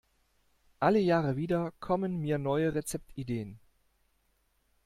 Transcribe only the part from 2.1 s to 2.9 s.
mir neue